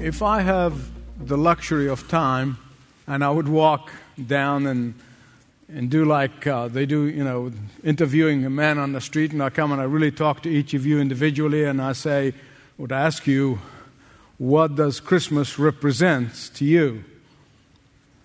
[0.00, 2.58] If I have the luxury of time,
[3.08, 3.90] and I would walk
[4.26, 4.94] down and
[5.68, 7.52] and do like uh, they do, you know,
[7.82, 10.72] interviewing a man on the street, and I come and I really talk to each
[10.72, 12.32] of you individually, and I say,
[12.78, 13.58] would ask you,
[14.38, 17.04] what does Christmas represent to you?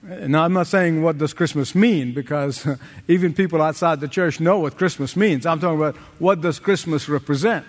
[0.04, 2.68] Now, I'm not saying what does Christmas mean, because
[3.08, 5.46] even people outside the church know what Christmas means.
[5.46, 7.66] I'm talking about what does Christmas represent?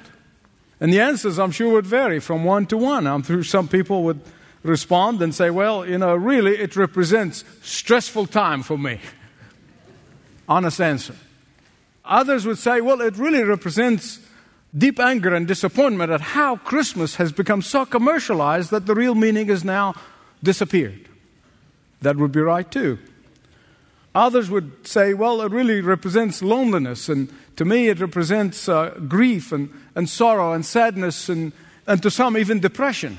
[0.80, 3.06] And the answers, I'm sure, would vary from one to one.
[3.06, 4.20] I'm sure some people would
[4.62, 9.00] respond and say, well, you know, really, it represents stressful time for me.
[10.48, 11.14] Honest answer.
[12.04, 14.20] Others would say, well, it really represents
[14.76, 19.48] deep anger and disappointment at how Christmas has become so commercialized that the real meaning
[19.48, 19.94] has now
[20.42, 21.08] disappeared.
[22.02, 22.98] That would be right too.
[24.14, 29.52] Others would say, well, it really represents loneliness, and to me it represents uh, grief
[29.52, 31.52] and, and sorrow and sadness, and,
[31.86, 33.18] and to some even depression.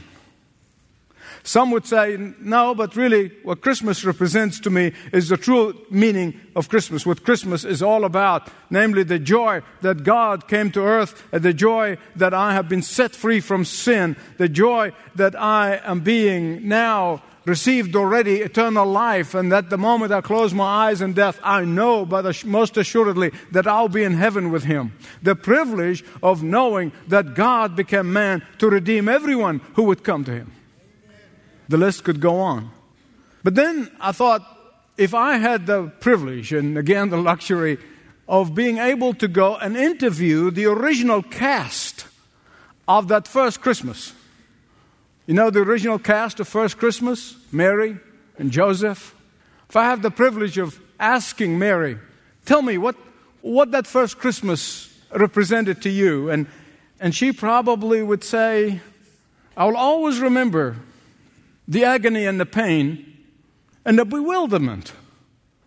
[1.45, 6.33] Some would say, no, but really, what Christmas represents to me is the true meaning
[6.55, 11.23] of Christmas, what Christmas is all about, namely the joy that God came to earth,
[11.31, 15.81] and the joy that I have been set free from sin, the joy that I
[15.83, 21.01] am being now received already eternal life, and that the moment I close my eyes
[21.01, 24.93] in death, I know but most assuredly that I'll be in heaven with Him.
[25.21, 30.31] The privilege of knowing that God became man to redeem everyone who would come to
[30.31, 30.51] Him.
[31.69, 32.71] The list could go on.
[33.43, 34.41] But then I thought,
[34.97, 37.77] if I had the privilege and again the luxury
[38.27, 42.07] of being able to go and interview the original cast
[42.87, 44.13] of that first Christmas.
[45.27, 47.35] You know the original cast of First Christmas?
[47.51, 47.97] Mary
[48.37, 49.15] and Joseph.
[49.67, 51.97] If I have the privilege of asking Mary,
[52.45, 52.95] tell me what,
[53.41, 56.45] what that first Christmas represented to you, and,
[56.99, 58.81] and she probably would say,
[59.57, 60.75] I will always remember
[61.67, 63.17] the agony and the pain
[63.83, 64.93] and the bewilderment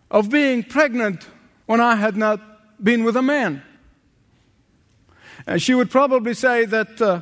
[0.09, 1.27] of being pregnant
[1.65, 2.39] when I had not
[2.81, 3.61] been with a man.
[5.45, 7.21] And she would probably say that uh,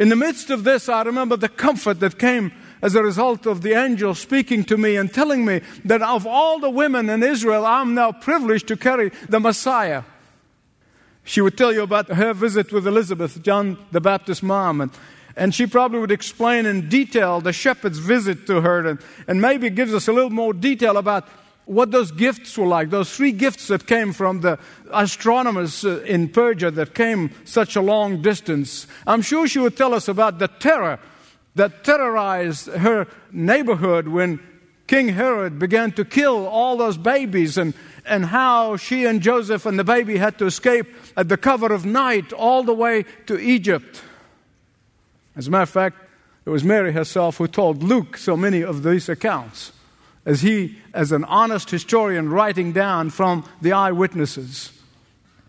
[0.00, 2.52] in the midst of this, I remember the comfort that came
[2.82, 6.58] as a result of the angel speaking to me and telling me that of all
[6.58, 10.04] the women in Israel, I'm now privileged to carry the Messiah.
[11.22, 14.90] She would tell you about her visit with Elizabeth, John the Baptist's mom, and
[15.36, 19.70] and she probably would explain in detail the shepherd's visit to her and, and maybe
[19.70, 21.28] gives us a little more detail about
[21.70, 24.58] what those gifts were like, those three gifts that came from the
[24.92, 28.88] astronomers uh, in Persia that came such a long distance.
[29.06, 30.98] I'm sure she would tell us about the terror
[31.54, 34.40] that terrorized her neighborhood when
[34.88, 37.72] King Herod began to kill all those babies and,
[38.04, 41.86] and how she and Joseph and the baby had to escape at the cover of
[41.86, 44.02] night all the way to Egypt.
[45.36, 45.98] As a matter of fact,
[46.44, 49.70] it was Mary herself who told Luke so many of these accounts,
[50.24, 54.72] as he, as an honest historian, writing down from the eyewitnesses.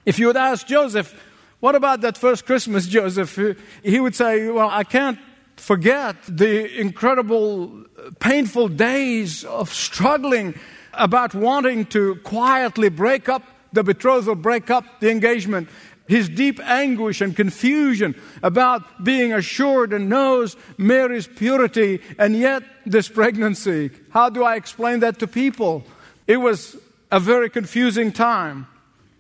[0.06, 1.14] If you would ask Joseph,
[1.60, 3.38] what about that first Christmas, Joseph?
[3.84, 5.20] He would say, Well, I can't
[5.58, 7.86] forget the incredible,
[8.20, 10.60] painful days of struggling
[10.94, 15.70] about wanting to quietly break up the betrothal, break up the engagement
[16.12, 18.14] his deep anguish and confusion
[18.44, 23.92] about being assured and knows Mary's purity and yet this pregnancy.
[24.10, 25.86] How do I explain that to people?
[26.28, 26.76] It was
[27.14, 28.68] a very confusing time.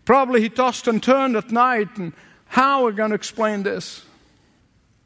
[0.03, 2.12] Probably he tossed and turned at night, and
[2.47, 4.04] how are we going to explain this?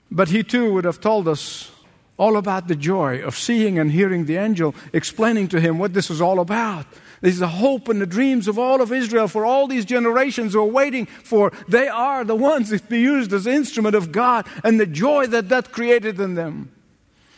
[0.10, 1.72] But he too would have told us
[2.18, 6.10] all about the joy of seeing and hearing the angel explaining to him what this
[6.10, 6.88] was all about.
[7.22, 10.54] This is the hope and the dreams of all of Israel for all these generations
[10.54, 11.52] who are waiting for.
[11.68, 15.50] They are the ones to be used as instrument of God and the joy that
[15.50, 16.72] that created in them.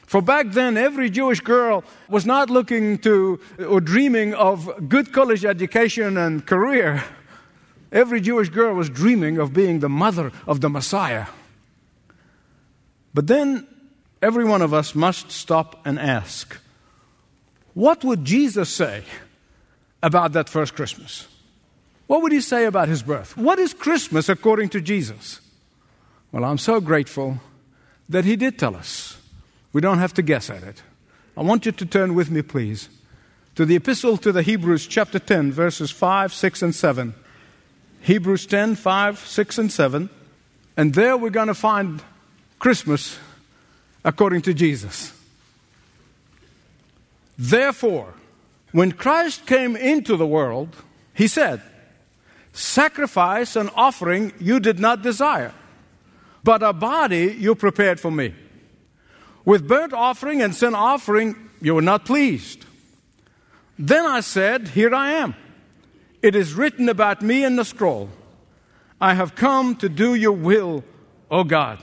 [0.07, 5.43] For back then, every Jewish girl was not looking to or dreaming of good college
[5.43, 7.03] education and career.
[7.91, 11.27] Every Jewish girl was dreaming of being the mother of the Messiah.
[13.13, 13.67] But then,
[14.21, 16.57] every one of us must stop and ask
[17.73, 19.03] what would Jesus say
[20.01, 21.27] about that first Christmas?
[22.07, 23.35] What would he say about his birth?
[23.35, 25.41] What is Christmas according to Jesus?
[26.31, 27.39] Well, I'm so grateful
[28.09, 29.17] that He did tell us.
[29.73, 30.81] We don't have to guess at it.
[31.35, 32.89] I want you to turn with me, please,
[33.55, 37.13] to the Epistle to the Hebrews, chapter 10, verses 5, 6, and 7.
[38.01, 40.09] Hebrews 10, 5, 6, and 7.
[40.75, 42.01] And there we're going to find
[42.59, 43.17] Christmas
[44.03, 45.13] according to Jesus.
[47.37, 48.13] Therefore,
[48.77, 50.69] when Christ came into the world,
[51.15, 51.63] he said,
[52.53, 55.51] Sacrifice and offering you did not desire,
[56.43, 58.35] but a body you prepared for me.
[59.43, 62.67] With burnt offering and sin offering you were not pleased.
[63.79, 65.35] Then I said, Here I am.
[66.21, 68.09] It is written about me in the scroll.
[69.01, 70.83] I have come to do your will,
[71.31, 71.79] O God.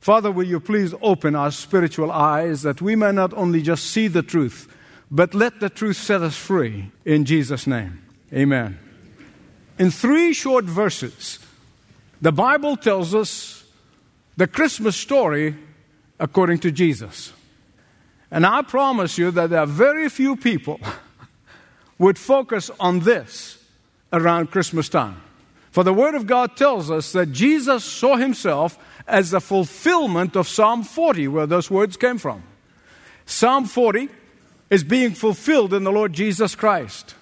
[0.00, 4.08] Father, will you please open our spiritual eyes that we may not only just see
[4.08, 4.66] the truth,
[5.10, 8.02] but let the truth set us free in Jesus' name.
[8.32, 8.78] Amen.
[9.78, 11.38] In three short verses,
[12.20, 13.64] the Bible tells us
[14.36, 15.56] the Christmas story
[16.18, 17.32] according to Jesus.
[18.30, 20.80] And I promise you that there are very few people
[21.98, 23.62] would focus on this
[24.12, 25.20] around Christmas time.
[25.70, 30.48] For the Word of God tells us that Jesus saw himself as the fulfillment of
[30.48, 32.42] Psalm 40, where those words came from.
[33.24, 34.08] Psalm 40
[34.70, 37.14] is being fulfilled in the Lord Jesus Christ.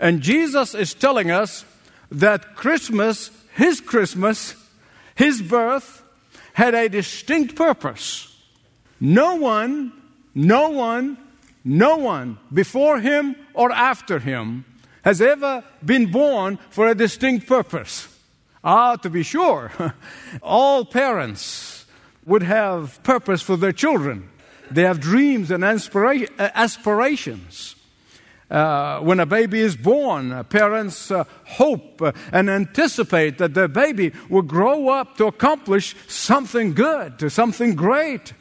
[0.00, 1.64] And Jesus is telling us
[2.10, 4.54] that Christmas, His Christmas,
[5.14, 6.02] His birth,
[6.54, 8.28] had a distinct purpose.
[9.00, 9.92] No one,
[10.34, 11.18] no one,
[11.64, 14.64] no one before Him or after Him
[15.02, 18.08] has ever been born for a distinct purpose.
[18.64, 19.72] Ah, to be sure,
[20.42, 21.84] all parents
[22.24, 24.28] would have purpose for their children.
[24.74, 27.76] They have dreams and aspira- aspirations.
[28.50, 33.68] Uh, when a baby is born, uh, parents uh, hope uh, and anticipate that their
[33.68, 38.34] baby will grow up to accomplish something good, to something great.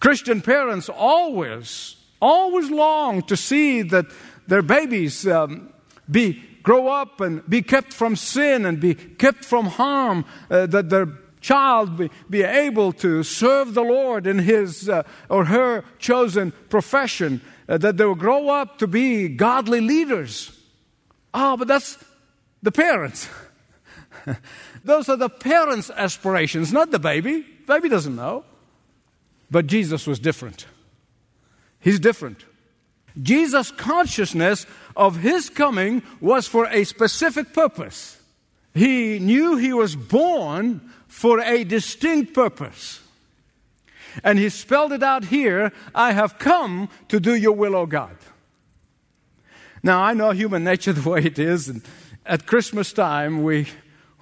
[0.00, 4.06] Christian parents always, always long to see that
[4.48, 5.72] their babies um,
[6.10, 10.90] be grow up and be kept from sin and be kept from harm, uh, that
[10.90, 11.06] their
[11.40, 17.40] child be, be able to serve the Lord in his uh, or her chosen profession,
[17.68, 20.58] uh, that they will grow up to be godly leaders.
[21.34, 22.02] Ah, oh, but that's
[22.62, 23.28] the parents.
[24.84, 27.44] Those are the parents' aspirations, not the baby.
[27.66, 28.44] Baby doesn't know.
[29.50, 30.66] But Jesus was different.
[31.80, 32.44] He's different.
[33.20, 38.20] Jesus' consciousness of his coming was for a specific purpose.
[38.74, 40.80] He knew he was born
[41.18, 43.00] for a distinct purpose.
[44.22, 48.16] And he spelled it out here I have come to do your will, O God.
[49.82, 51.82] Now, I know human nature the way it is, and
[52.24, 53.66] at Christmas time, we,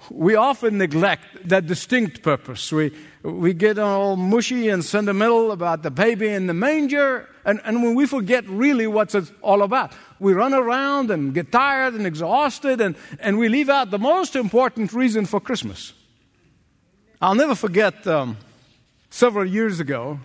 [0.09, 2.71] we often neglect that distinct purpose.
[2.71, 2.91] We,
[3.21, 7.93] we get all mushy and sentimental about the baby in the manger, and, and when
[7.93, 9.93] we forget really what it's all about.
[10.19, 14.35] We run around and get tired and exhausted, and, and we leave out the most
[14.35, 15.93] important reason for Christmas.
[17.19, 18.37] I'll never forget um,
[19.09, 20.19] several years ago,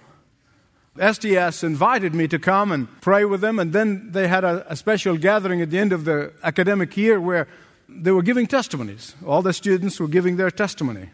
[0.98, 4.76] SDS invited me to come and pray with them, and then they had a, a
[4.76, 7.48] special gathering at the end of the academic year where
[7.88, 9.14] they were giving testimonies.
[9.26, 11.08] All the students were giving their testimony.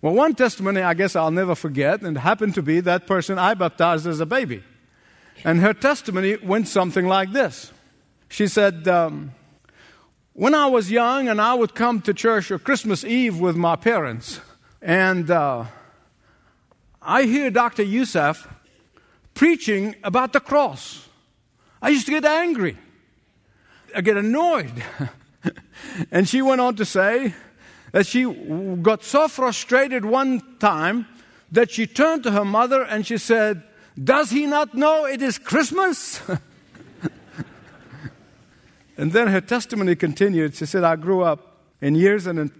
[0.00, 3.52] Well, one testimony I guess I'll never forget, and happened to be that person I
[3.52, 4.64] baptized as a baby.
[5.44, 7.70] And her testimony went something like this
[8.30, 9.32] She said, um,
[10.32, 13.76] When I was young and I would come to church on Christmas Eve with my
[13.76, 14.40] parents,
[14.86, 15.64] and uh,
[17.02, 17.82] I hear Dr.
[17.82, 18.46] Youssef
[19.34, 21.08] preaching about the cross.
[21.82, 22.78] I used to get angry.
[23.96, 24.84] I get annoyed.
[26.12, 27.34] and she went on to say
[27.90, 28.32] that she
[28.80, 31.08] got so frustrated one time
[31.50, 33.64] that she turned to her mother and she said,
[34.02, 36.22] Does he not know it is Christmas?
[38.96, 40.54] and then her testimony continued.
[40.54, 42.52] She said, I grew up in years and in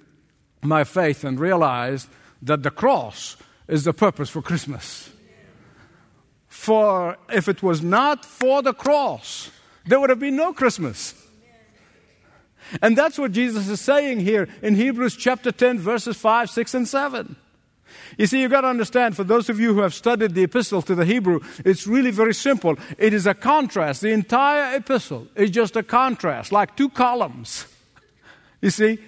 [0.62, 2.08] my faith and realized
[2.42, 3.36] that the cross
[3.68, 5.10] is the purpose for Christmas.
[6.48, 9.50] For if it was not for the cross,
[9.86, 11.14] there would have been no Christmas.
[12.82, 16.88] And that's what Jesus is saying here in Hebrews chapter 10, verses 5, 6, and
[16.88, 17.36] 7.
[18.18, 20.82] You see, you've got to understand, for those of you who have studied the epistle
[20.82, 22.76] to the Hebrew, it's really very simple.
[22.98, 24.00] It is a contrast.
[24.00, 27.66] The entire epistle is just a contrast, like two columns.
[28.60, 28.98] You see,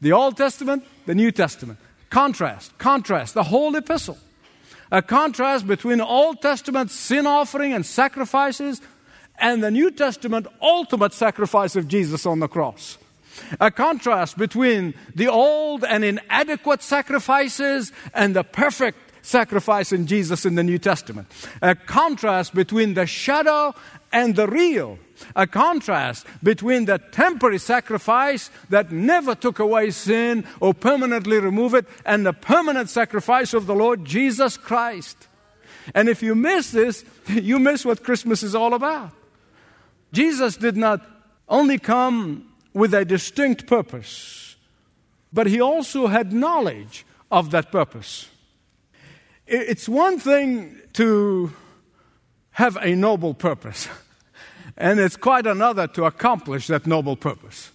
[0.00, 1.78] the Old Testament, the New Testament.
[2.10, 4.18] Contrast, contrast, the whole epistle.
[4.92, 8.80] A contrast between Old Testament sin offering and sacrifices
[9.38, 12.98] and the New Testament ultimate sacrifice of Jesus on the cross.
[13.60, 20.54] A contrast between the old and inadequate sacrifices and the perfect sacrifice in Jesus in
[20.54, 21.28] the New Testament.
[21.60, 23.74] A contrast between the shadow
[24.12, 24.98] and the real.
[25.34, 31.86] A contrast between the temporary sacrifice that never took away sin or permanently remove it
[32.04, 35.28] and the permanent sacrifice of the Lord Jesus Christ.
[35.94, 39.12] And if you miss this, you miss what Christmas is all about.
[40.12, 41.04] Jesus did not
[41.48, 44.56] only come with a distinct purpose,
[45.32, 48.28] but he also had knowledge of that purpose.
[49.46, 51.52] It's one thing to
[52.52, 53.88] have a noble purpose,
[54.76, 57.70] and it's quite another to accomplish that noble purpose.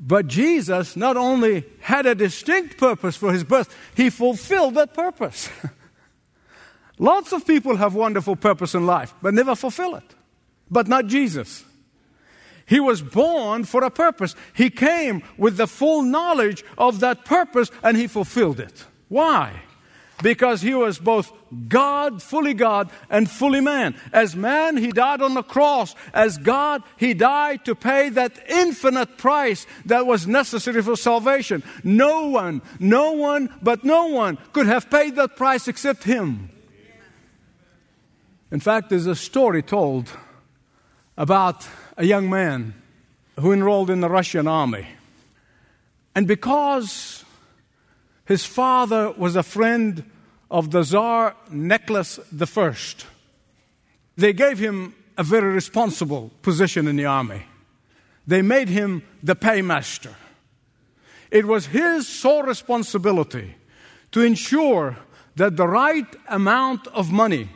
[0.00, 5.48] But Jesus not only had a distinct purpose for his birth, he fulfilled that purpose.
[6.98, 10.14] Lots of people have wonderful purpose in life, but never fulfill it.
[10.70, 11.64] But not Jesus.
[12.66, 14.34] He was born for a purpose.
[14.52, 18.84] He came with the full knowledge of that purpose and he fulfilled it.
[19.08, 19.62] Why?
[20.22, 21.32] Because he was both
[21.68, 23.96] God, fully God, and fully man.
[24.12, 25.94] As man, he died on the cross.
[26.12, 31.62] As God, he died to pay that infinite price that was necessary for salvation.
[31.84, 36.50] No one, no one, but no one could have paid that price except him.
[38.50, 40.10] In fact, there's a story told
[41.16, 42.74] about a young man
[43.38, 44.86] who enrolled in the Russian army.
[46.14, 47.24] And because
[48.28, 50.04] his father was a friend
[50.50, 52.74] of the Tsar Nicholas I.
[54.18, 57.46] They gave him a very responsible position in the army.
[58.26, 60.14] They made him the paymaster.
[61.30, 63.54] It was his sole responsibility
[64.12, 64.98] to ensure
[65.36, 67.48] that the right amount of money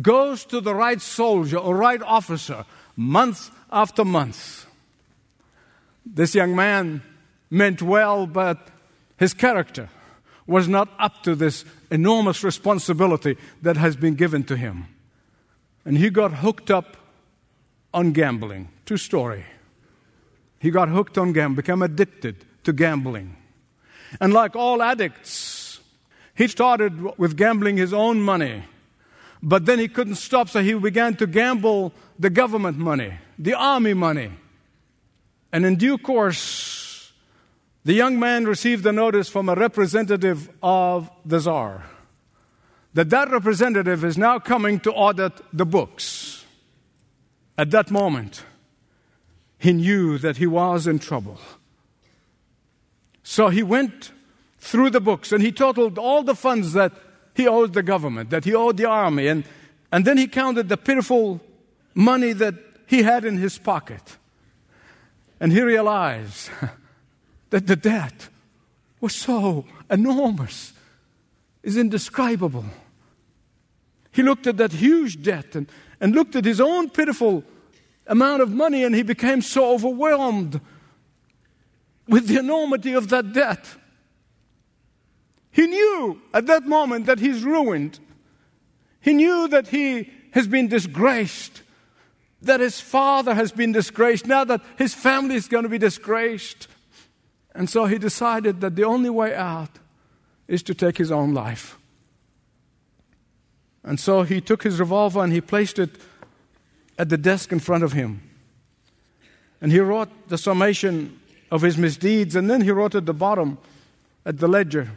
[0.00, 2.64] goes to the right soldier or right officer
[2.96, 4.64] month after month.
[6.06, 7.02] This young man
[7.50, 8.68] meant well, but
[9.18, 9.90] his character
[10.48, 14.86] was not up to this enormous responsibility that has been given to him.
[15.84, 16.96] And he got hooked up
[17.94, 18.70] on gambling.
[18.86, 19.44] True story.
[20.58, 23.36] He got hooked on gambling, became addicted to gambling.
[24.20, 25.80] And like all addicts,
[26.34, 28.64] he started with gambling his own money.
[29.42, 33.94] But then he couldn't stop, so he began to gamble the government money, the army
[33.94, 34.30] money.
[35.52, 36.77] And in due course,
[37.88, 41.86] the young man received a notice from a representative of the Tsar
[42.92, 46.44] that that representative is now coming to audit the books.
[47.56, 48.44] At that moment,
[49.56, 51.38] he knew that he was in trouble.
[53.22, 54.12] So he went
[54.58, 56.92] through the books and he totaled all the funds that
[57.34, 59.44] he owed the government, that he owed the army, and,
[59.90, 61.40] and then he counted the pitiful
[61.94, 62.54] money that
[62.86, 64.18] he had in his pocket.
[65.40, 66.50] And he realized
[67.50, 68.28] that the debt
[69.00, 70.72] was so enormous,
[71.62, 72.64] is indescribable.
[74.12, 77.44] He looked at that huge debt and, and looked at his own pitiful
[78.06, 80.60] amount of money, and he became so overwhelmed
[82.08, 83.66] with the enormity of that debt.
[85.50, 87.98] He knew at that moment that he's ruined.
[89.00, 91.62] He knew that he has been disgraced,
[92.42, 96.68] that his father has been disgraced, now that his family is going to be disgraced.
[97.58, 99.80] And so he decided that the only way out
[100.46, 101.76] is to take his own life.
[103.82, 105.90] And so he took his revolver and he placed it
[106.96, 108.22] at the desk in front of him.
[109.60, 111.18] And he wrote the summation
[111.50, 113.58] of his misdeeds, and then he wrote at the bottom,
[114.24, 114.92] at the ledger,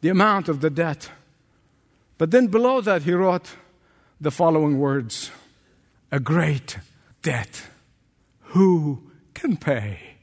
[0.00, 1.10] the amount of the debt.
[2.18, 3.52] But then below that, he wrote
[4.20, 5.30] the following words
[6.10, 6.78] A great
[7.22, 7.62] debt.
[8.40, 10.13] Who can pay?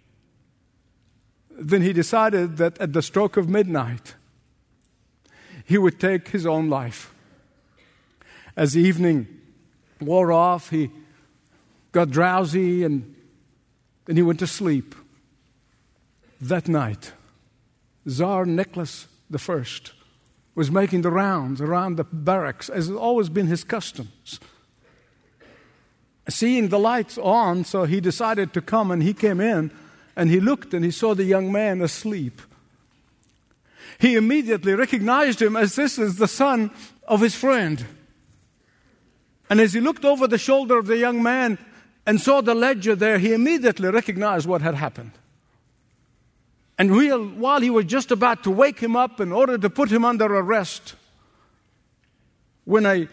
[1.62, 4.16] Then he decided that at the stroke of midnight,
[5.64, 7.14] he would take his own life.
[8.56, 9.28] As evening
[10.00, 10.90] wore off, he
[11.92, 13.16] got drowsy and
[14.06, 14.96] then he went to sleep.
[16.42, 17.14] That night,
[18.08, 19.64] Tsar Nicholas I
[20.56, 24.40] was making the rounds around the barracks, as has always been his customs.
[26.28, 29.72] Seeing the lights on, so he decided to come and he came in
[30.16, 32.42] and he looked and he saw the young man asleep.
[34.00, 36.72] He immediately recognized him as this is the son
[37.08, 37.86] of his friend.
[39.50, 41.58] And as he looked over the shoulder of the young man
[42.06, 45.12] and saw the ledger there, he immediately recognized what had happened.
[46.80, 50.04] And while he was just about to wake him up in order to put him
[50.04, 50.96] under arrest,
[52.66, 53.08] when a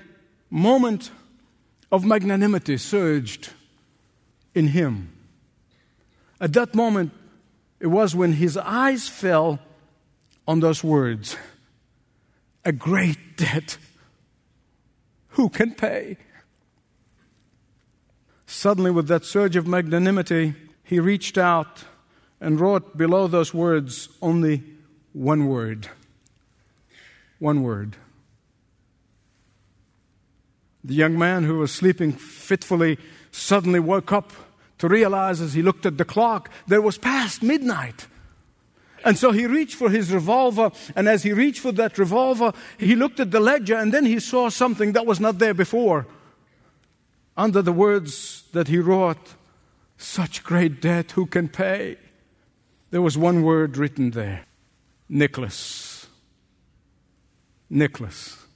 [0.49, 1.11] moment
[1.93, 3.51] of magnanimity surged
[4.55, 5.13] in him,
[6.41, 7.13] at that moment,
[7.81, 9.61] It was when his eyes fell
[10.47, 11.37] on those words
[12.65, 13.79] a great debt.
[15.31, 16.17] Who can pay?
[18.47, 21.85] Suddenly, with that surge of magnanimity, he reached out
[22.41, 24.65] and wrote below those words only
[25.13, 25.89] one word.
[27.39, 27.97] One word.
[30.83, 32.99] The young man who was sleeping fitfully
[33.31, 34.33] suddenly woke up
[34.79, 38.07] to realize as he looked at the clock there was past midnight.
[39.05, 42.97] And so he reached for his revolver, and as he reached for that revolver, he
[42.97, 46.07] looked at the ledger, and then he saw something that was not there before.
[47.37, 49.35] Under the words that he wrote,
[49.97, 51.97] Such great debt, who can pay?
[52.91, 54.45] There was one word written there
[55.09, 56.09] Nicholas.
[57.71, 58.48] Nicholas.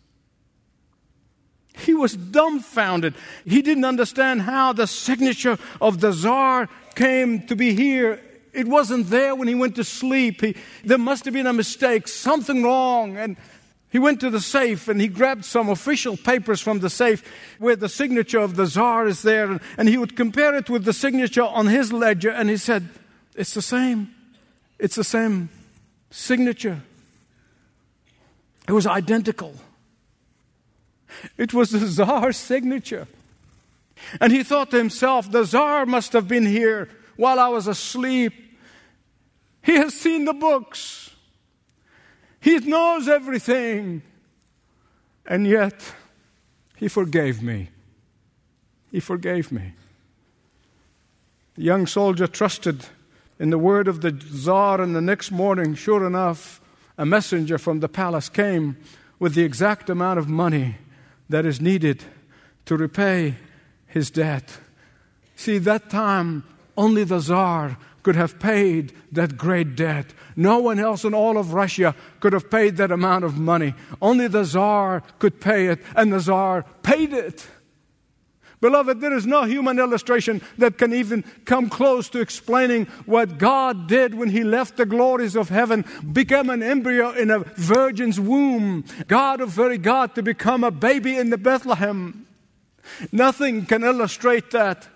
[1.75, 3.15] He was dumbfounded.
[3.45, 8.21] He didn't understand how the signature of the czar came to be here.
[8.53, 10.43] It wasn't there when he went to sleep.
[10.43, 13.17] He, there must have been a mistake, something wrong.
[13.17, 13.37] And
[13.89, 17.25] he went to the safe and he grabbed some official papers from the safe
[17.59, 19.51] where the signature of the czar is there.
[19.51, 22.31] And, and he would compare it with the signature on his ledger.
[22.31, 22.89] And he said,
[23.35, 24.15] It's the same.
[24.79, 25.49] It's the same
[26.11, 26.83] signature.
[28.69, 29.55] It was identical.
[31.37, 33.07] It was the czar's signature.
[34.21, 38.33] And he thought to himself, the czar must have been here while I was asleep.
[39.63, 41.11] He has seen the books,
[42.41, 44.03] he knows everything.
[45.25, 45.95] And yet,
[46.75, 47.69] he forgave me.
[48.91, 49.75] He forgave me.
[51.55, 52.87] The young soldier trusted
[53.39, 56.61] in the word of the czar, and the next morning, sure enough,
[56.99, 58.77] a messenger from the palace came
[59.21, 60.77] with the exact amount of money
[61.33, 62.05] that is needed
[62.67, 63.35] to repay
[63.87, 64.59] his debt.
[65.35, 66.45] See, that time,
[66.77, 70.07] only the Tsar could have paid that great debt.
[70.37, 73.75] No one else in all of Russia could have paid that amount of money.
[74.01, 77.47] Only the Tsar could pay it, and the Tsar paid it.
[78.63, 83.89] Beloved, there is no human illustration that can even come close to explaining what God
[83.89, 88.85] did when He left the glories of heaven, became an embryo in a virgin's womb,
[89.09, 92.25] God of very God to become a baby in the Bethlehem.
[93.11, 94.87] Nothing can illustrate that.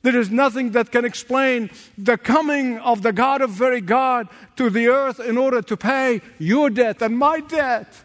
[0.00, 4.70] There is nothing that can explain the coming of the God of very God to
[4.70, 8.02] the earth in order to pay your debt and my debt.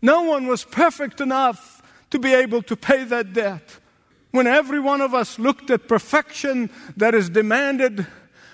[0.00, 1.80] No one was perfect enough
[2.14, 3.80] to be able to pay that debt.
[4.30, 8.06] When every one of us looked at perfection that is demanded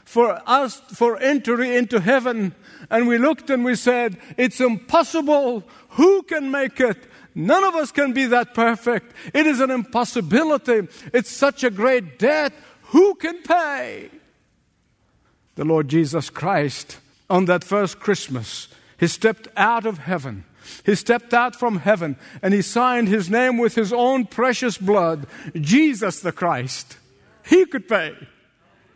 [0.07, 2.55] for us for entry into heaven,
[2.90, 5.62] and we looked and we said, It's impossible.
[5.90, 7.07] Who can make it?
[7.35, 9.12] None of us can be that perfect.
[9.35, 10.88] It is an impossibility.
[11.12, 12.55] It's such a great debt.
[12.94, 14.09] Who can pay?
[15.57, 18.68] The Lord Jesus Christ, on that first Christmas,
[18.99, 20.46] He stepped out of heaven
[20.85, 25.26] he stepped out from heaven and he signed his name with his own precious blood,
[25.54, 26.98] Jesus the Christ.
[27.44, 28.14] He could pay.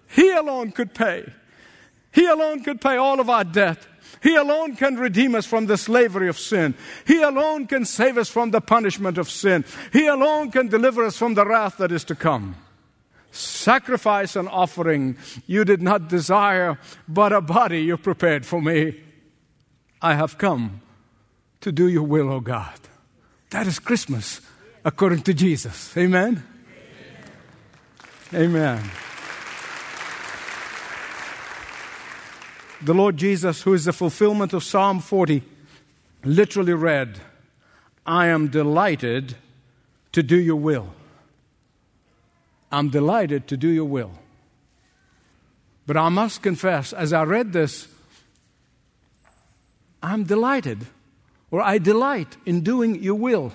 [0.08, 1.32] He alone could pay.
[2.12, 3.86] He alone could pay all of our debt.
[4.22, 6.74] He alone can redeem us from the slavery of sin.
[7.06, 9.64] He alone can save us from the punishment of sin.
[9.92, 12.56] He alone can deliver us from the wrath that is to come.
[13.32, 19.02] Sacrifice and offering you did not desire, but a body you prepared for me.
[20.00, 20.80] I have come
[21.64, 22.78] to do your will, O oh God.
[23.50, 24.42] That is Christmas
[24.84, 25.96] according to Jesus.
[25.96, 26.44] Amen?
[28.34, 28.54] Amen.
[28.54, 28.90] Amen.
[32.82, 35.42] The Lord Jesus, who is the fulfillment of Psalm 40,
[36.22, 37.18] literally read,
[38.04, 39.36] I am delighted
[40.12, 40.92] to do your will.
[42.70, 44.12] I'm delighted to do your will.
[45.86, 47.88] But I must confess, as I read this,
[50.02, 50.86] I'm delighted
[51.54, 53.52] or I delight in doing your will.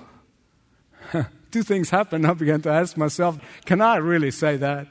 [1.52, 2.26] Two things happened.
[2.26, 4.88] I began to ask myself, can I really say that?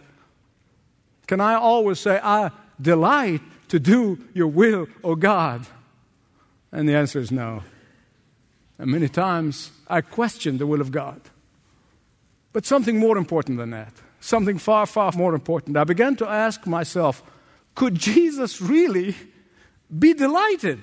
[1.27, 5.66] Can I always say, I delight to do your will, O God?
[6.71, 7.62] And the answer is no.
[8.79, 11.23] And many times I question the will of God.
[12.53, 15.79] But something more important than that, something far, far more important.
[15.79, 17.23] I began to ask myself,
[17.75, 19.14] could Jesus really
[19.99, 20.81] be delighted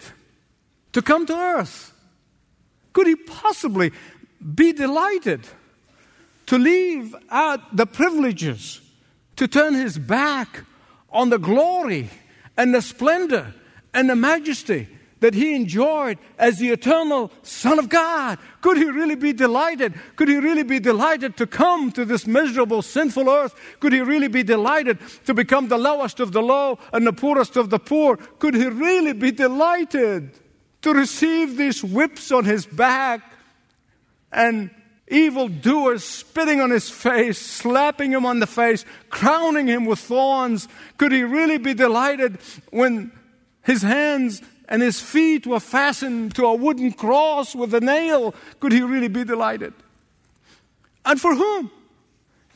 [0.93, 1.91] to come to earth?
[2.95, 3.91] Could he possibly
[4.55, 5.41] be delighted
[6.45, 8.79] to leave out the privileges,
[9.35, 10.63] to turn his back
[11.09, 12.09] on the glory
[12.55, 13.53] and the splendor
[13.93, 14.87] and the majesty
[15.19, 18.39] that he enjoyed as the eternal Son of God.
[18.61, 19.93] Could he really be delighted?
[20.15, 23.55] Could he really be delighted to come to this miserable, sinful earth?
[23.81, 27.57] Could he really be delighted to become the lowest of the low and the poorest
[27.57, 28.15] of the poor?
[28.15, 30.31] Could he really be delighted
[30.85, 33.33] to receive these whips on his back
[34.31, 34.69] and
[35.07, 40.67] evil doers spitting on his face, slapping him on the face, crowning him with thorns?
[40.97, 42.37] Could he really be delighted
[42.69, 43.11] when
[43.63, 48.71] his hands and his feet were fastened to a wooden cross with a nail, could
[48.71, 49.73] he really be delighted?
[51.03, 51.71] And for whom?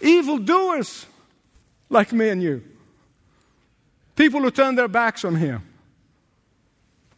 [0.02, 1.08] Evildoers
[1.90, 2.64] like me and you.
[4.16, 5.64] People who turn their backs on him.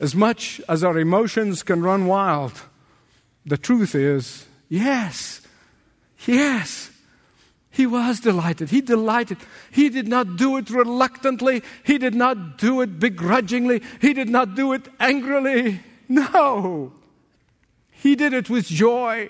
[0.02, 2.64] As much as our emotions can run wild,
[3.46, 5.42] the truth is yes,
[6.26, 6.90] yes,
[7.70, 8.70] he was delighted.
[8.70, 9.38] He delighted.
[9.72, 11.64] He did not do it reluctantly.
[11.84, 13.82] He did not do it begrudgingly.
[14.02, 15.80] He did not do it angrily.
[16.10, 16.92] No.
[17.92, 19.30] He did it with joy.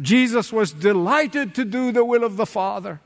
[0.00, 3.00] Jesus was delighted to do the will of the Father.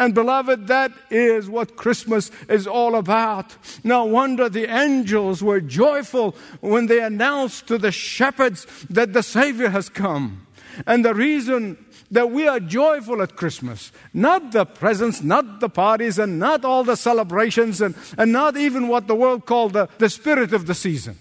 [0.00, 3.54] And beloved, that is what Christmas is all about.
[3.84, 9.68] No wonder the angels were joyful when they announced to the shepherds that the Savior
[9.68, 10.46] has come.
[10.86, 11.76] And the reason
[12.10, 13.92] that we are joyful at Christmas.
[14.14, 18.88] Not the presents, not the parties, and not all the celebrations, and, and not even
[18.88, 21.18] what the world called the, the spirit of the season.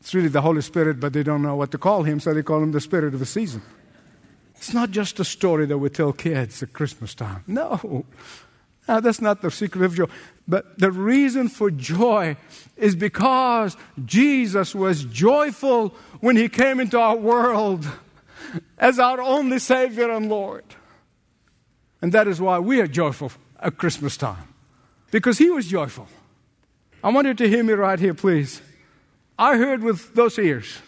[0.00, 2.42] It's really the Holy Spirit, but they don't know what to call him, so they
[2.42, 3.62] call him the spirit of the season.
[4.56, 7.44] It's not just a story that we tell kids at Christmas time.
[7.46, 8.04] No.
[8.86, 10.06] that's not the secret of joy.
[10.46, 12.36] But the reason for joy
[12.76, 17.86] is because Jesus was joyful when he came into our world
[18.78, 20.64] as our only Savior and Lord.
[22.02, 24.48] And that is why we are joyful at Christmas time,
[25.10, 26.06] because He was joyful.
[27.02, 28.60] I want you to hear me right here, please.
[29.38, 30.78] I heard with those ears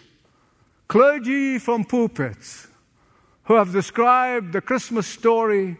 [0.88, 2.65] clergy from pulpits
[3.46, 5.78] who have described the Christmas story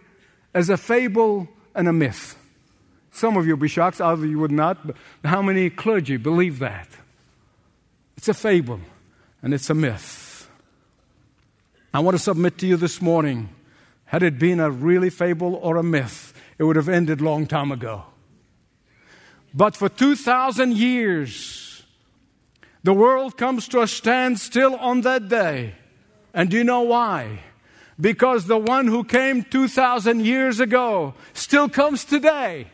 [0.55, 2.37] as a fable and a myth.
[3.11, 6.59] Some of you will be shocked, others you would not, but how many clergy believe
[6.61, 6.89] that?
[8.17, 8.81] It's a fable
[9.43, 10.49] and it's a myth.
[11.93, 13.49] I want to submit to you this morning
[14.07, 17.73] had it been a really fable or a myth, it would have ended long time
[17.73, 18.05] ago.
[19.53, 21.83] But for 2,000 years,
[22.85, 25.75] the world comes to a standstill on that day.
[26.33, 27.41] And do you know why?
[27.99, 32.69] Because the one who came 2,000 years ago still comes today.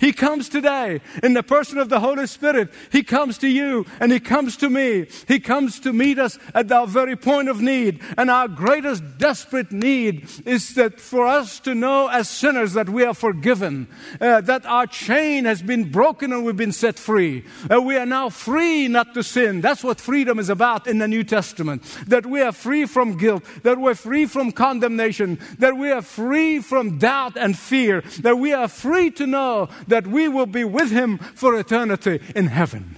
[0.00, 2.72] He comes today in the person of the Holy Spirit.
[2.90, 5.06] He comes to you and He comes to me.
[5.28, 8.00] He comes to meet us at our very point of need.
[8.16, 13.04] And our greatest desperate need is that for us to know as sinners that we
[13.04, 13.88] are forgiven,
[14.20, 17.44] uh, that our chain has been broken and we've been set free.
[17.70, 19.60] Uh, we are now free not to sin.
[19.60, 21.82] That's what freedom is about in the New Testament.
[22.06, 26.60] That we are free from guilt, that we're free from condemnation, that we are free
[26.60, 30.90] from doubt and fear, that we are free to know that we will be with
[30.90, 32.96] him for eternity in heaven.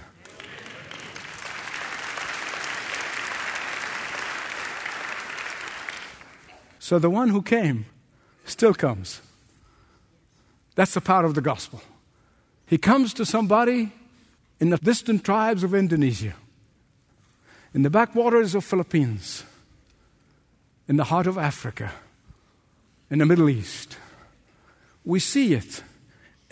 [6.79, 7.85] So the one who came
[8.45, 9.21] still comes.
[10.75, 11.81] That's the power of the gospel.
[12.65, 13.91] He comes to somebody
[14.59, 16.33] in the distant tribes of Indonesia,
[17.73, 19.43] in the backwaters of Philippines,
[20.87, 21.91] in the heart of Africa,
[23.09, 23.97] in the Middle East.
[25.05, 25.83] We see it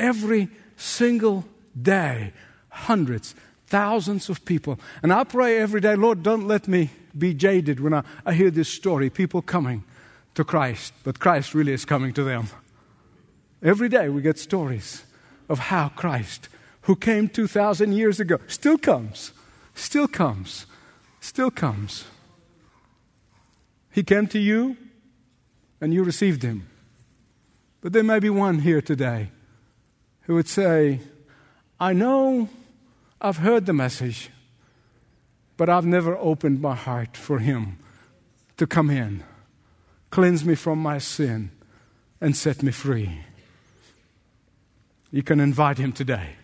[0.02, 1.46] every single
[1.80, 2.34] day.
[2.70, 3.36] Hundreds,
[3.68, 4.80] thousands of people.
[5.04, 8.50] And I pray every day, Lord, don't let me be jaded when I, I hear
[8.50, 9.84] this story people coming
[10.34, 12.48] to Christ, but Christ really is coming to them.
[13.62, 15.04] Every day we get stories
[15.48, 16.50] of how Christ,
[16.84, 19.34] who came 2,000 years ago, still comes,
[19.76, 20.66] still comes,
[21.20, 22.06] still comes.
[23.92, 24.78] He came to you
[25.82, 26.68] and you received him.
[27.82, 29.30] But there may be one here today
[30.22, 31.00] who would say,
[31.80, 32.50] I know
[33.20, 34.30] I've heard the message,
[35.58, 37.78] but I've never opened my heart for Him
[38.58, 39.24] to come in,
[40.10, 41.52] cleanse me from my sin,
[42.20, 43.22] and set me free.
[45.12, 46.36] You can invite Him today.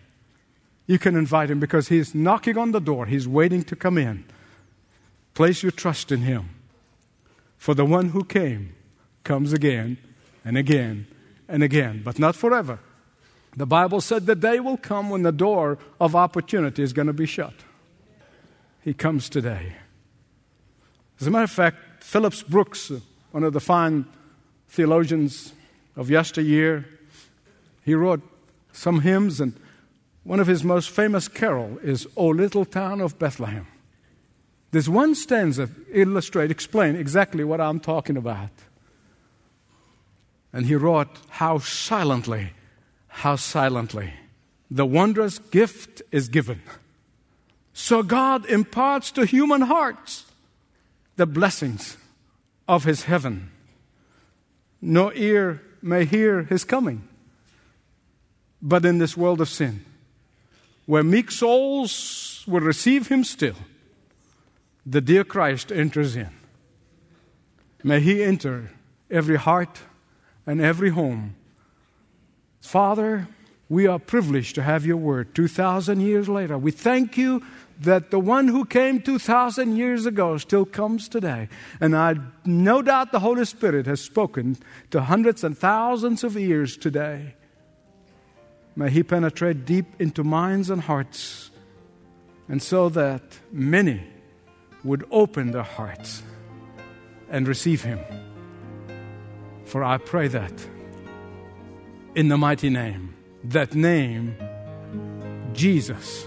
[0.86, 4.24] You can invite Him because He's knocking on the door, He's waiting to come in.
[5.34, 6.50] Place your trust in Him.
[7.56, 8.74] For the one who came
[9.24, 9.98] comes again
[10.44, 11.06] and again
[11.48, 12.78] and again, but not forever.
[13.58, 17.12] The Bible said the day will come when the door of opportunity is going to
[17.12, 17.54] be shut.
[18.84, 19.72] He comes today.
[21.20, 22.92] As a matter of fact, Phillips Brooks,
[23.32, 24.04] one of the fine
[24.68, 25.54] theologians
[25.96, 26.86] of yesteryear,
[27.84, 28.22] he wrote
[28.72, 29.54] some hymns, and
[30.22, 33.66] one of his most famous carol is O Little Town of Bethlehem.
[34.70, 38.50] There's one stanza illustrate, explain exactly what I'm talking about.
[40.52, 42.52] And he wrote, How silently,
[43.18, 44.12] how silently
[44.70, 46.62] the wondrous gift is given.
[47.72, 50.24] So God imparts to human hearts
[51.16, 51.96] the blessings
[52.68, 53.50] of his heaven.
[54.80, 57.08] No ear may hear his coming,
[58.62, 59.84] but in this world of sin,
[60.86, 63.56] where meek souls will receive him still,
[64.86, 66.30] the dear Christ enters in.
[67.82, 68.70] May he enter
[69.10, 69.80] every heart
[70.46, 71.34] and every home.
[72.68, 73.26] Father,
[73.70, 76.58] we are privileged to have your word 2,000 years later.
[76.58, 77.42] We thank you
[77.80, 81.48] that the one who came 2,000 years ago still comes today.
[81.80, 84.58] And I no doubt the Holy Spirit has spoken
[84.90, 87.36] to hundreds and thousands of ears today.
[88.76, 91.50] May he penetrate deep into minds and hearts,
[92.50, 94.02] and so that many
[94.84, 96.22] would open their hearts
[97.30, 98.00] and receive him.
[99.64, 100.52] For I pray that
[102.18, 104.36] in the mighty name, that name,
[105.52, 106.26] Jesus,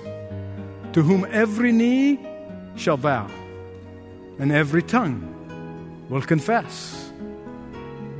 [0.93, 2.17] to whom every knee
[2.77, 3.29] shall bow
[4.39, 5.19] and every tongue
[6.07, 7.11] will confess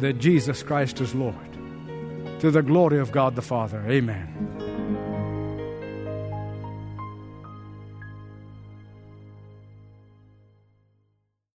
[0.01, 1.35] that Jesus Christ is Lord.
[2.41, 3.81] To the glory of God the Father.
[3.87, 4.60] Amen.